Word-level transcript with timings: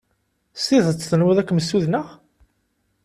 S 0.59 0.61
tidet 0.67 0.99
tenwiḍ 1.09 1.37
ad 1.39 1.45
kem-ssudneɣ? 1.47 2.07